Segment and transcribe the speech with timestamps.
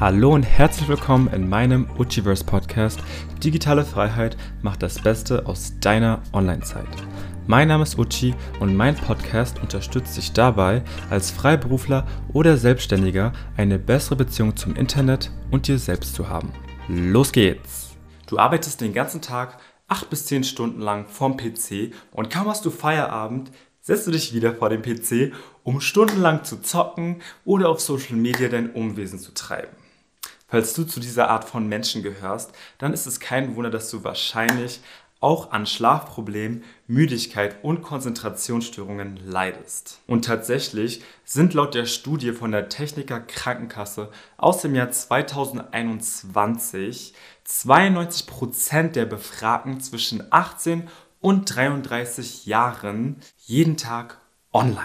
[0.00, 3.00] Hallo und herzlich willkommen in meinem Uchiverse Podcast.
[3.44, 6.88] Digitale Freiheit macht das Beste aus deiner Online-Zeit.
[7.46, 13.78] Mein Name ist Uchi und mein Podcast unterstützt dich dabei, als Freiberufler oder Selbstständiger eine
[13.78, 16.50] bessere Beziehung zum Internet und dir selbst zu haben.
[16.88, 17.90] Los geht's!
[18.26, 19.58] Du arbeitest den ganzen Tag
[19.88, 23.50] 8 bis 10 Stunden lang vorm PC und kaum hast du Feierabend,
[23.82, 28.48] setzt du dich wieder vor den PC, um stundenlang zu zocken oder auf Social Media
[28.48, 29.79] dein Umwesen zu treiben.
[30.50, 34.02] Falls du zu dieser Art von Menschen gehörst, dann ist es kein Wunder, dass du
[34.02, 34.80] wahrscheinlich
[35.20, 40.00] auch an Schlafproblemen, Müdigkeit und Konzentrationsstörungen leidest.
[40.06, 48.26] Und tatsächlich sind laut der Studie von der Techniker Krankenkasse aus dem Jahr 2021 92
[48.26, 50.88] Prozent der Befragten zwischen 18
[51.20, 54.18] und 33 Jahren jeden Tag
[54.52, 54.80] online.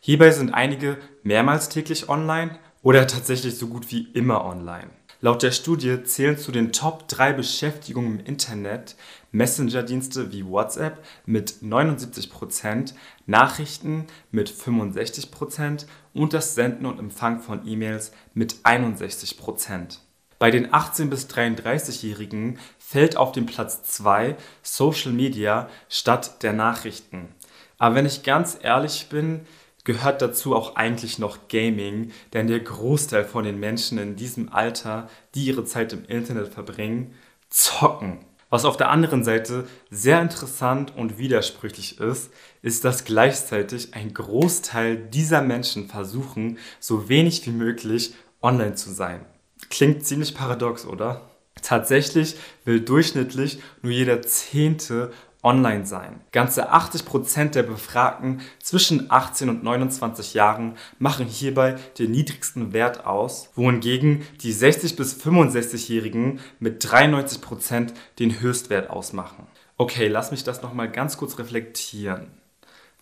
[0.00, 4.90] Hierbei sind einige mehrmals täglich online oder tatsächlich so gut wie immer online.
[5.22, 8.96] Laut der Studie zählen zu den Top 3 Beschäftigungen im Internet
[9.32, 12.94] Messenger-Dienste wie WhatsApp mit 79%,
[13.26, 19.98] Nachrichten mit 65% und das Senden und Empfang von E-Mails mit 61%.
[20.38, 27.34] Bei den 18- bis 33-Jährigen fällt auf den Platz 2 Social Media statt der Nachrichten.
[27.76, 29.46] Aber wenn ich ganz ehrlich bin,
[29.84, 35.08] gehört dazu auch eigentlich noch Gaming, denn der Großteil von den Menschen in diesem Alter,
[35.34, 37.14] die ihre Zeit im Internet verbringen,
[37.48, 38.24] zocken.
[38.50, 44.96] Was auf der anderen Seite sehr interessant und widersprüchlich ist, ist, dass gleichzeitig ein Großteil
[44.96, 49.24] dieser Menschen versuchen, so wenig wie möglich online zu sein.
[49.68, 51.30] Klingt ziemlich paradox, oder?
[51.62, 56.20] Tatsächlich will durchschnittlich nur jeder Zehnte online sein.
[56.32, 63.50] Ganze 80% der Befragten zwischen 18 und 29 Jahren machen hierbei den niedrigsten Wert aus,
[63.54, 69.46] wohingegen die 60 bis 65-Jährigen mit 93% den Höchstwert ausmachen.
[69.76, 72.28] Okay, lass mich das nochmal ganz kurz reflektieren.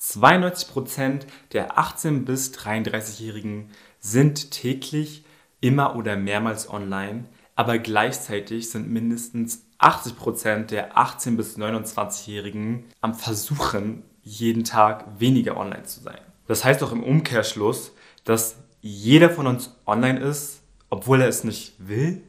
[0.00, 1.22] 92%
[1.52, 5.24] der 18 bis 33-Jährigen sind täglich
[5.60, 7.24] immer oder mehrmals online,
[7.56, 15.84] aber gleichzeitig sind mindestens 80% der 18- bis 29-Jährigen am Versuchen, jeden Tag weniger online
[15.84, 16.20] zu sein.
[16.46, 17.92] Das heißt auch im Umkehrschluss,
[18.24, 22.22] dass jeder von uns online ist, obwohl er es nicht will.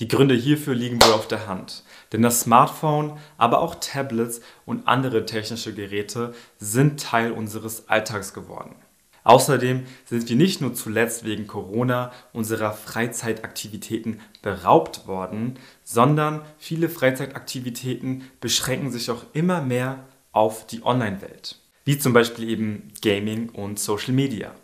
[0.00, 1.84] Die Gründe hierfür liegen wohl auf der Hand.
[2.12, 8.76] Denn das Smartphone, aber auch Tablets und andere technische Geräte sind Teil unseres Alltags geworden.
[9.24, 18.30] Außerdem sind wir nicht nur zuletzt wegen Corona unserer Freizeitaktivitäten beraubt worden, sondern viele Freizeitaktivitäten
[18.40, 24.12] beschränken sich auch immer mehr auf die Online-Welt, wie zum Beispiel eben Gaming und Social
[24.12, 24.54] Media.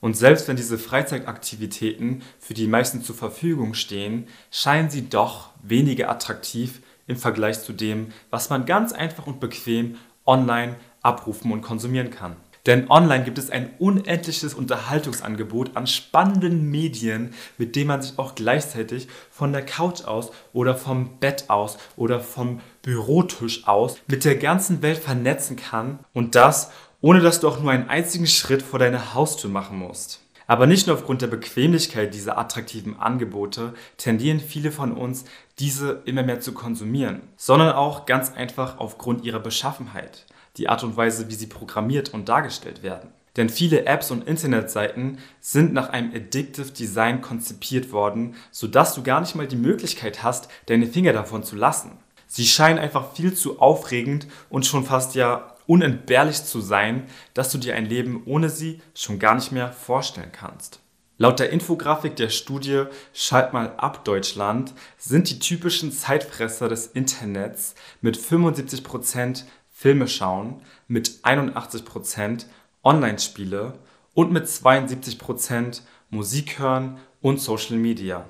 [0.00, 6.10] Und selbst wenn diese Freizeitaktivitäten für die meisten zur Verfügung stehen, scheinen sie doch weniger
[6.10, 9.96] attraktiv im Vergleich zu dem, was man ganz einfach und bequem
[10.26, 12.36] online abrufen und konsumieren kann.
[12.66, 18.36] Denn online gibt es ein unendliches Unterhaltungsangebot an spannenden Medien, mit denen man sich auch
[18.36, 24.36] gleichzeitig von der Couch aus oder vom Bett aus oder vom Bürotisch aus mit der
[24.36, 26.70] ganzen Welt vernetzen kann und das,
[27.00, 30.20] ohne dass du auch nur einen einzigen Schritt vor deine Haustür machen musst.
[30.46, 35.24] Aber nicht nur aufgrund der Bequemlichkeit dieser attraktiven Angebote tendieren viele von uns,
[35.58, 40.26] diese immer mehr zu konsumieren, sondern auch ganz einfach aufgrund ihrer Beschaffenheit
[40.56, 43.10] die Art und Weise, wie sie programmiert und dargestellt werden.
[43.36, 49.20] Denn viele Apps und Internetseiten sind nach einem Addictive Design konzipiert worden, sodass du gar
[49.20, 51.98] nicht mal die Möglichkeit hast, deine Finger davon zu lassen.
[52.26, 57.58] Sie scheinen einfach viel zu aufregend und schon fast ja unentbehrlich zu sein, dass du
[57.58, 60.80] dir ein Leben ohne sie schon gar nicht mehr vorstellen kannst.
[61.18, 67.74] Laut der Infografik der Studie Schalt mal ab Deutschland sind die typischen Zeitfresser des Internets
[68.00, 69.44] mit 75%
[69.82, 72.46] Filme schauen mit 81%,
[72.84, 73.80] Online-Spiele
[74.14, 78.24] und mit 72% Musik hören und Social Media.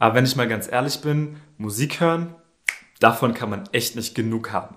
[0.00, 2.34] Aber wenn ich mal ganz ehrlich bin, Musik hören,
[2.98, 4.74] davon kann man echt nicht genug haben.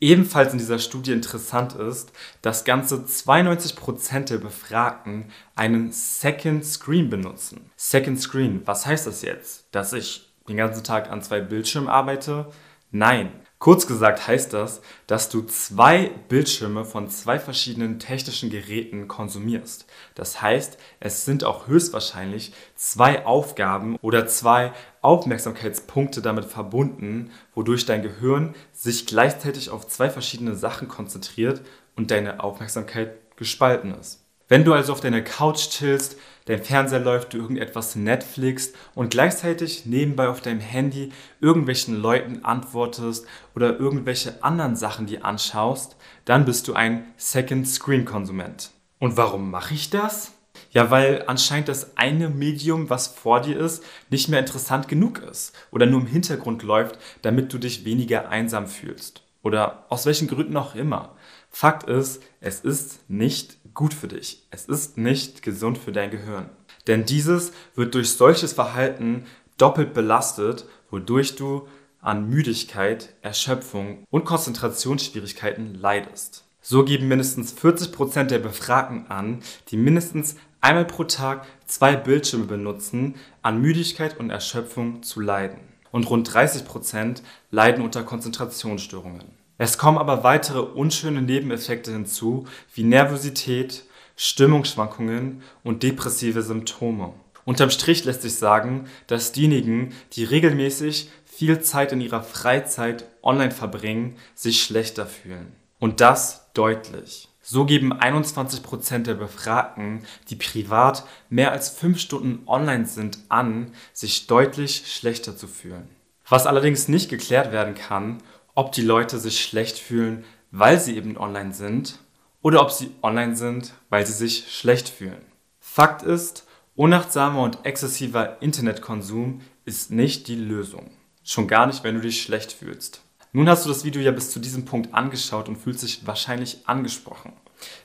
[0.00, 2.10] Ebenfalls in dieser Studie interessant ist,
[2.40, 7.70] dass ganze 92% der Befragten einen Second Screen benutzen.
[7.76, 9.66] Second Screen, was heißt das jetzt?
[9.72, 12.46] Dass ich den ganzen Tag an zwei Bildschirmen arbeite?
[12.90, 19.86] Nein, Kurz gesagt heißt das, dass du zwei Bildschirme von zwei verschiedenen technischen Geräten konsumierst.
[20.14, 28.02] Das heißt, es sind auch höchstwahrscheinlich zwei Aufgaben oder zwei Aufmerksamkeitspunkte damit verbunden, wodurch dein
[28.02, 31.62] Gehirn sich gleichzeitig auf zwei verschiedene Sachen konzentriert
[31.96, 34.25] und deine Aufmerksamkeit gespalten ist.
[34.48, 39.86] Wenn du also auf deiner Couch chillst, dein Fernseher läuft, du irgendetwas Netflix und gleichzeitig
[39.86, 41.10] nebenbei auf deinem Handy
[41.40, 43.26] irgendwelchen Leuten antwortest
[43.56, 45.96] oder irgendwelche anderen Sachen dir anschaust,
[46.26, 48.70] dann bist du ein Second Screen Konsument.
[49.00, 50.32] Und warum mache ich das?
[50.70, 55.54] Ja, weil anscheinend das eine Medium, was vor dir ist, nicht mehr interessant genug ist
[55.72, 59.22] oder nur im Hintergrund läuft, damit du dich weniger einsam fühlst.
[59.42, 61.16] Oder aus welchen Gründen auch immer.
[61.50, 64.42] Fakt ist, es ist nicht gut für dich.
[64.50, 66.50] Es ist nicht gesund für dein Gehirn.
[66.88, 69.26] Denn dieses wird durch solches Verhalten
[69.58, 71.68] doppelt belastet, wodurch du
[72.00, 76.44] an Müdigkeit, Erschöpfung und Konzentrationsschwierigkeiten leidest.
[76.60, 82.46] So geben mindestens 40 Prozent der Befragten an, die mindestens einmal pro Tag zwei Bildschirme
[82.46, 85.60] benutzen, an Müdigkeit und Erschöpfung zu leiden.
[85.92, 89.35] Und rund 30 Prozent leiden unter Konzentrationsstörungen.
[89.58, 93.84] Es kommen aber weitere unschöne Nebeneffekte hinzu, wie Nervosität,
[94.16, 97.14] Stimmungsschwankungen und depressive Symptome.
[97.44, 103.52] Unterm Strich lässt sich sagen, dass diejenigen, die regelmäßig viel Zeit in ihrer Freizeit online
[103.52, 105.52] verbringen, sich schlechter fühlen.
[105.78, 107.28] Und das deutlich.
[107.40, 114.26] So geben 21% der Befragten, die privat mehr als 5 Stunden online sind, an, sich
[114.26, 115.88] deutlich schlechter zu fühlen.
[116.28, 118.18] Was allerdings nicht geklärt werden kann,
[118.56, 122.00] ob die Leute sich schlecht fühlen, weil sie eben online sind,
[122.42, 125.24] oder ob sie online sind, weil sie sich schlecht fühlen.
[125.60, 130.90] Fakt ist, unachtsamer und exzessiver Internetkonsum ist nicht die Lösung.
[131.22, 133.02] Schon gar nicht, wenn du dich schlecht fühlst.
[133.32, 136.66] Nun hast du das Video ja bis zu diesem Punkt angeschaut und fühlst dich wahrscheinlich
[136.66, 137.34] angesprochen.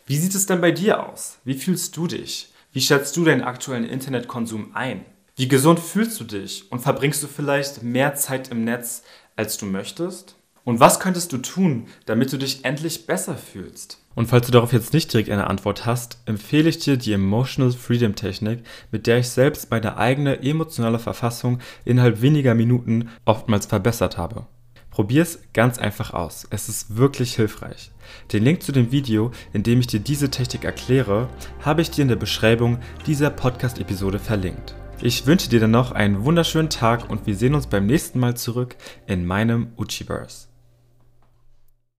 [0.05, 1.39] Wie sieht es denn bei dir aus?
[1.43, 2.53] Wie fühlst du dich?
[2.71, 5.03] Wie schätzt du deinen aktuellen Internetkonsum ein?
[5.35, 9.03] Wie gesund fühlst du dich und verbringst du vielleicht mehr Zeit im Netz,
[9.35, 10.35] als du möchtest?
[10.63, 13.97] Und was könntest du tun, damit du dich endlich besser fühlst?
[14.13, 17.71] Und falls du darauf jetzt nicht direkt eine Antwort hast, empfehle ich dir die Emotional
[17.71, 24.17] Freedom Technik, mit der ich selbst meine eigene emotionale Verfassung innerhalb weniger Minuten oftmals verbessert
[24.17, 24.45] habe.
[24.91, 26.45] Probier es ganz einfach aus.
[26.49, 27.91] Es ist wirklich hilfreich.
[28.33, 31.29] Den Link zu dem Video, in dem ich dir diese Technik erkläre,
[31.61, 34.75] habe ich dir in der Beschreibung dieser Podcast-Episode verlinkt.
[35.01, 38.35] Ich wünsche dir dann noch einen wunderschönen Tag und wir sehen uns beim nächsten Mal
[38.35, 38.75] zurück
[39.07, 40.50] in meinem Uchiverse.